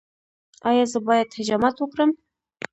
[0.69, 2.11] ایا زه باید حجامت وکړم؟